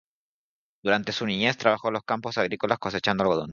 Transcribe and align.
Durante 0.81 1.11
su 1.11 1.27
niñez 1.27 1.57
trabajó 1.57 1.89
en 1.89 1.93
los 1.93 2.03
campos 2.03 2.39
agrícolas 2.39 2.79
cosechando 2.79 3.21
algodón. 3.23 3.49